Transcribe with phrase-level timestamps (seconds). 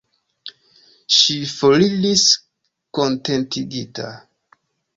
[1.17, 2.25] Ŝi foriris
[2.99, 4.11] kontentigita.